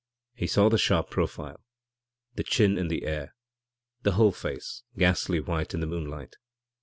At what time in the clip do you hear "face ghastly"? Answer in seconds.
4.31-5.39